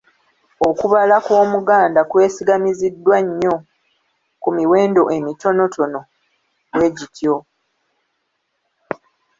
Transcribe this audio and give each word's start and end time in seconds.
Okubala 0.67 1.15
kw’Omuganda 1.25 2.01
kwesigamiziddwa 2.09 3.17
nnyo 3.25 3.55
ku 4.41 4.49
miwendo 4.55 5.01
emitonoto 5.17 5.81
bwe 6.73 6.87
gityo. 6.97 7.35